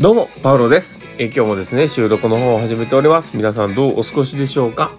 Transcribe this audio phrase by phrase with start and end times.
[0.00, 1.00] どうも、パウロです。
[1.18, 3.36] え今日もですね、収録の方を始めております。
[3.36, 4.90] 皆さんどうお過ごしでしょうか？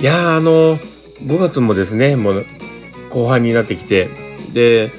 [0.00, 0.76] いやー、あの、
[1.24, 2.46] 5月もですね、もう
[3.10, 4.08] 後半になってきて、
[4.52, 4.92] で、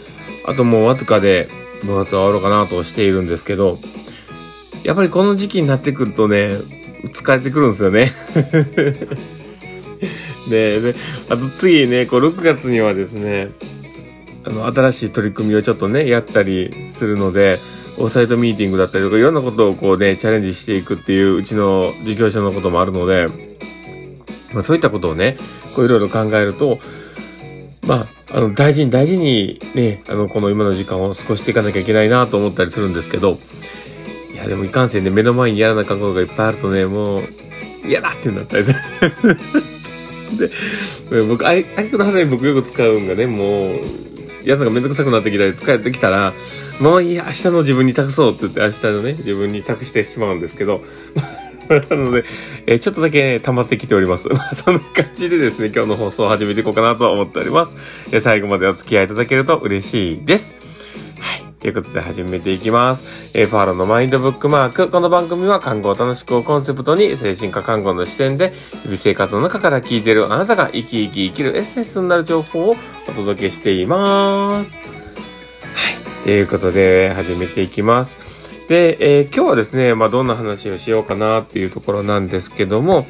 [0.46, 1.48] あともうわずかで
[1.84, 3.78] 5月は終わろうかなとしているんですけど、
[4.84, 6.50] やっぱりこの時期になってくるとね、
[7.14, 8.12] 疲れてくるんですよね。
[10.50, 10.96] で、で、
[11.30, 13.50] あと次ね、こう6月にはですね、
[14.46, 17.60] あの、新しい取り組みをちょっとね、やったりするので、
[17.98, 23.28] オフサイトミーティングだったりとか、いろんなことをこうね、チャレンジしていくっていう、うちの事業所のこともあるので、
[24.54, 25.38] まあそういったことをね、
[25.76, 26.80] こういろいろ考えると、
[27.88, 33.38] まあ、あの、大事に大事にね、あの、この今の時間を過ごしていかなきゃいけないなと思ったりするんですけど、
[34.34, 37.24] いや、でもいかんせんね、目の前にやらなかことがいっぱいあるとね、もう、
[37.88, 38.80] 嫌だってなったりする。
[40.38, 40.52] で、
[41.28, 43.82] 僕、あい、あいくのハサミ僕よく使うんがね、もう、
[44.44, 46.34] やるのがめんどくさくなってきたり、疲れてきたら、
[46.80, 50.84] もういい、明日の自分に託そうって言って、明日のね、自分に託してしまうんですけど、
[51.90, 52.24] なので、
[52.66, 54.30] えー、ちょっとだけ、ね、溜まってきております。
[54.30, 57.76] ま、 そんな感じでですね、今日の放送を始めていこうかなと思っております。
[58.12, 60.67] え、最後までお付き合いいただけると嬉しいです。
[61.60, 63.32] ということで始めていきます。
[63.34, 64.90] えー、パーロのマインドブックマーク。
[64.90, 68.52] この番組は看護を楽しくをコンセプトに精神科看護の視点で
[68.84, 72.76] 日々生活の中から聞いてるあなたが生き生き生きるエッセンスになる情報を
[73.10, 74.78] お届けしています。
[74.78, 74.84] は
[76.22, 76.24] い。
[76.26, 78.18] ということで始めていきます。
[78.68, 83.08] で、えー、今日はですね、まあ、どんな話をしようかなっていうところなんですけども、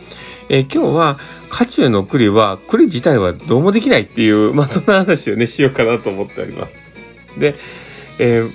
[0.50, 6.80] えー、今日は、家中の栗は、栗自体はどうもできないっていう、まあ、そんな話をね、しようかなと思っております。
[7.38, 7.56] で、
[8.20, 8.52] えー、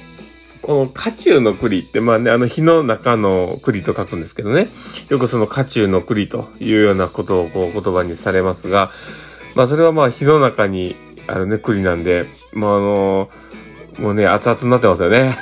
[0.62, 4.68] この家中の栗って、まあね、あの、火の中の栗と書くんですけどね、
[5.08, 8.90] よくその家中の栗というようなことをこう言葉にされますが、
[9.55, 10.96] まあ、それはまあ、火の中に
[11.27, 13.28] あるね、栗なんで、まあ、あの
[13.98, 15.36] もうね、熱々になってますよね。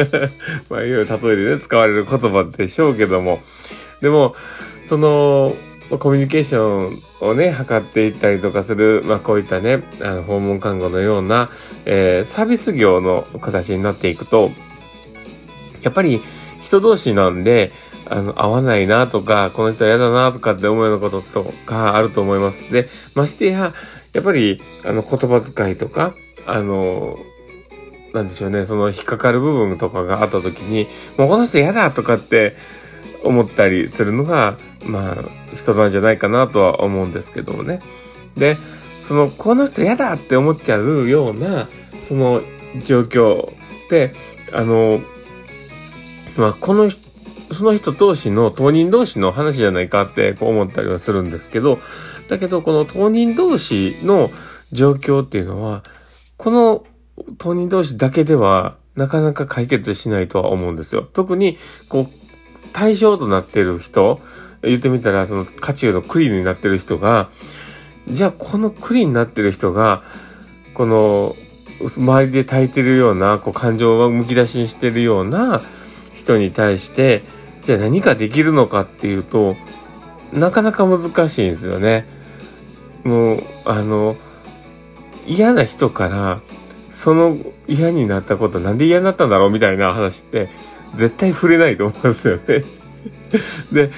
[0.68, 3.40] まあ、いろいろ例えでね、使われる言葉でしょうけども。
[4.00, 4.34] でも、
[4.88, 5.54] その、
[5.96, 11.50] コミュニケーションをね、測っていったりとかする、まあこういったね、あの訪問看護のような、
[11.86, 14.50] えー、サービス業の形になっていくと、
[15.82, 16.20] やっぱり
[16.62, 17.72] 人同士なんで、
[18.10, 22.70] あの、合わないなとか、この人は嫌だなとかって思うようなこととかあると思います。
[22.72, 23.72] で、ましてや、
[24.12, 26.14] やっぱり、あの、言葉遣いとか、
[26.46, 27.18] あの、
[28.14, 30.86] なんでしょうね、その引っかかる部分とかがあった時に、
[31.18, 32.56] もうこの人嫌だとかって
[33.22, 35.16] 思ったりするのが、まあ、
[35.54, 37.80] 人なんじゃないかなとは思うんですけどもね。
[38.36, 38.56] で、
[39.00, 41.68] その、この人嫌だって思っちゃうような、
[42.08, 42.42] その
[42.84, 43.52] 状況っ
[43.88, 44.12] て、
[44.52, 45.00] あの、
[46.36, 46.90] まあ、この、
[47.50, 51.78] その人同士の、当人同士の話じゃないかってこう思ったりはするんですけど、
[52.28, 54.30] だけど、この当人同士の
[54.72, 55.82] 状況っていうのは、
[56.36, 56.84] この
[57.38, 61.08] 当人同士だけではなかなか解決しないとは思うんですよ。
[61.12, 61.56] 特に、
[61.88, 64.20] こう、対象となっている人、
[64.62, 67.30] 言ってみたら、その、渦中のクリになってる人が、
[68.08, 70.02] じゃあ、このクリになってる人が、
[70.74, 71.36] この、
[71.80, 75.62] 周りで焚いてるような、こう、感情をむき出しにしてるような
[76.14, 77.22] 人に対して、
[77.62, 79.56] じゃあ何かできるのかっていうと、
[80.32, 82.04] なかなか難しいんですよね。
[83.04, 84.16] もう、あの、
[85.26, 86.40] 嫌な人から、
[86.98, 87.36] その
[87.68, 90.48] 嫌になったことなんで嫌になったんだろうみたいな話って
[90.96, 92.64] 絶対触れないと思うんですよね。
[93.72, 93.90] で、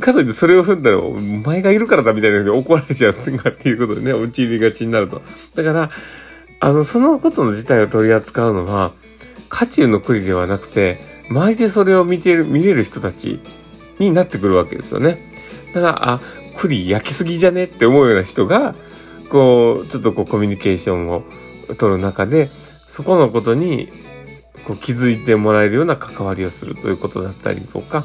[0.00, 5.22] かといってそれを踏んだら、お前がいるからだみたいなふうに怒られちゃうかっていうことでね、陥りがちになると。
[5.54, 5.90] だから、
[6.60, 8.92] あの、そのことの自体を取り扱うのは、
[9.48, 13.40] 渦中の栗ではなくて、周りでそれを見てる、見れる人たち
[13.98, 15.18] になってくるわけですよね。
[15.74, 16.20] だから、あ、
[16.56, 18.74] 栗焼きすぎじゃねって思うような人が、
[19.30, 21.24] こう、ちょっとこうコミュニケーションを
[21.78, 22.50] 取る中で、
[22.88, 23.88] そこのことに
[24.66, 28.04] こう気づいてもらえるような関わりをするということだったりとか、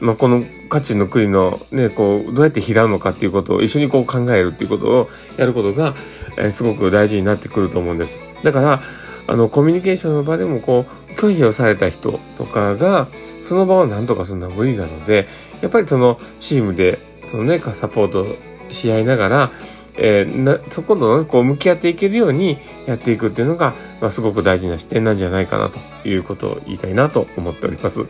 [0.00, 5.94] まあ、この価値の国のね、こう、どうやって拾うのかっていうことを一緒にこう考えるっていうことをやることが、
[6.36, 8.18] えー、すごく大事になってくると思うんです。
[8.42, 8.82] だから、
[9.26, 13.08] あの、コミュニケーションの場でもこう、拒否をされた人とかが、
[13.40, 15.28] その場を何とかするのは無理なので、
[15.60, 18.26] やっぱりそのチームで、そのね、サポート
[18.72, 19.52] し合いながら、
[19.96, 28.06] えー、なそことね、こう向き合っていけるようにやっていくっていうのが、まあ、すごく大事な視点なんじゃないかなということを言いたいなと思っております。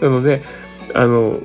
[0.00, 0.42] なので、
[0.94, 1.40] あの、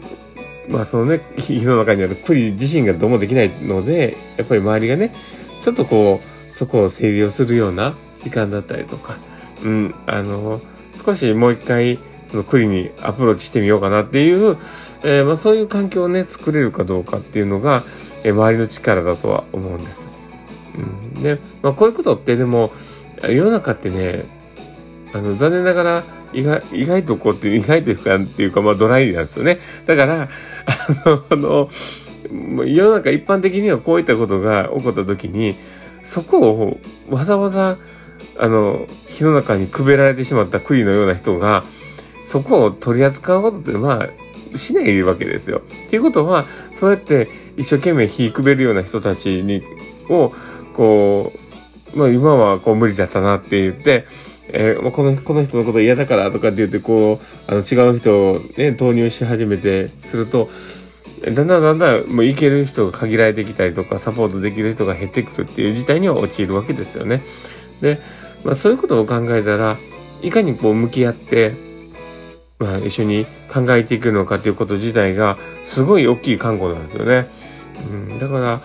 [0.69, 5.13] まあそのね、 火の中にある栗自身がどうもできないので、やっぱり周りがね、
[5.61, 9.17] ちょっとこう、そこを整理をするような時間だったりとか、
[9.63, 10.61] うん、あの、
[11.05, 14.57] 少しもう一回、その栗にアプローチしてみようかなっていう、
[15.03, 17.83] えー、まあそういう環境をね、作れるかどうかっていうのが、
[18.23, 20.05] え周りの力だとは思うんです。
[21.15, 22.71] うん、で、まあ、こういうことってでも、
[23.27, 24.25] 世の中ってね、
[25.13, 29.59] あの、残念ながら、意外、意外とこうって、意外と不安っていうか、まあ、ドライなんですよね。
[29.85, 30.29] だから、
[30.65, 31.69] あの、あの、
[32.65, 35.55] 世の中一般的にはこういったことが起こった時に、
[36.03, 36.79] そこを
[37.09, 37.77] わざわざ、
[38.37, 41.63] あの、火の中にくべられてしまった栗のような人が、
[42.25, 44.07] そこを取り扱うことって、ま
[44.53, 45.61] あ、しないわけですよ。
[45.87, 46.45] っていうことは、
[46.79, 47.27] そうやって
[47.57, 49.61] 一生懸命火くべるような人たちに、
[50.09, 50.33] を、
[50.73, 54.05] こう、まあ今はこう無理だったなって言って、
[54.53, 60.49] えー、この、この人のこと嫌だからとかって言って、こう、あの違う人をね、投入し始めてすると、
[61.23, 67.21] だんだんだんだん、もういける人が限られてきたりとか、サポートできる人が減ってくるっていう事態には陥るわけですよね。
[67.79, 67.99] で、
[68.43, 69.77] まあそういうことを考えたら、
[70.21, 71.53] いかにこう向き合って、
[72.59, 77.27] まあ一緒に考えていくのかということ自体が、すごい大きい看護なんですよね。
[77.87, 78.61] うん、だから、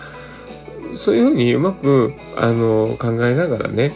[0.95, 3.91] そういうふうにうまく、あの、考えながらね、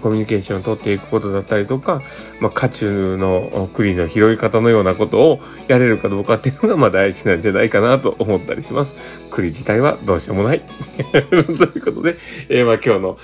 [0.00, 2.02] コミュニケーションをとっていくことだったりとか、
[2.40, 8.94] まあ、家中の栗の拾い方のようなことをやれるかどうかっていうのが、まあ、大事なんじゃないかなと思ったりします。
[9.30, 10.60] 栗自体はどうしようもない。
[11.12, 12.16] ということで、
[12.48, 13.18] えー、まあ、今日の、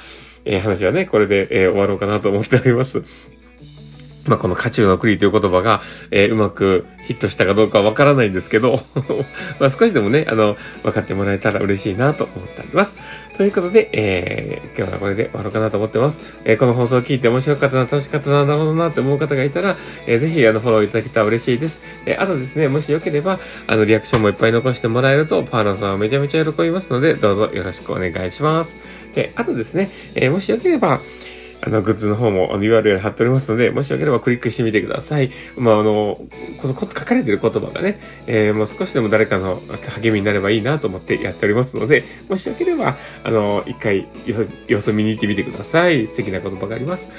[0.44, 3.37] えー、話はね、これで、えー、終わろうかなと思っております。
[4.28, 5.80] まあ、この家中の栗という言葉が、
[6.10, 8.80] えー、うまくヒットしたかどうかはわからないんですけど
[9.58, 12.96] ま少しでもね、あの、分かってもらえたら嬉しいなと思っております。
[13.38, 16.20] ということで、えー、今日はこれで終わろうかなと思ってます。
[16.44, 19.76] えー、この放送を聞いて面白かったな、楽しかったな、なるほどなって思う方がいたら、
[20.06, 21.80] えー、ぜひあのフォローいただけたら嬉しいです。
[22.04, 28.76] えー、あとですね、もしよければ、あの、リアクションもいっぱい残してもらえると、パーラーさんはめちゃめちゃ喜びますので、どうぞよろしくお願いします。
[29.14, 31.00] で、あとですね、えー、もしよければ、
[31.60, 35.30] あの、グッズの方も、URL 貼っておりますので、もしよければクリックしてみてください。
[35.56, 36.20] まあ、あの、
[36.60, 39.60] この、書かれてる言葉がね、えー、もう少しでも誰かの
[40.00, 44.06] 励みになればいいなと思ってやっておりますので、もしよければ、あの、一回、
[44.68, 46.06] 様子を見に行ってみてください。
[46.06, 47.08] 素敵な言葉があります。
[47.08, 47.12] は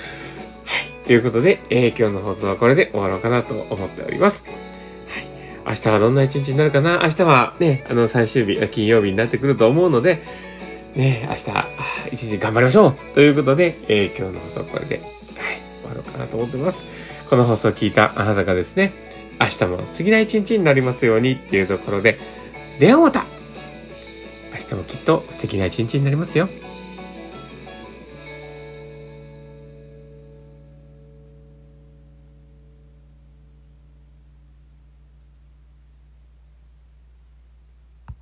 [1.03, 1.05] い。
[1.05, 4.45] ということで、えー、今日の放送はこれで終わろうかなと思っております。
[4.45, 5.25] はい。
[5.67, 7.01] 明日はどんな一日になるかな？
[7.03, 10.21] 明日はね、あの、最終日、金曜日になってくると思うので、
[10.95, 11.67] ね、明日、
[12.11, 15.05] 一日頑張りましょうということで、えー、今日の放送これで、はい、
[15.81, 16.85] 終わろうかなと思ってます。
[17.29, 18.91] この放送を聞いたあなたがですね、
[19.39, 22.19] 明日も過ぎない一日になりますようにっていうところで、
[22.79, 23.23] ではまた
[24.51, 26.49] 明日もきっと素敵な一日になりますよ。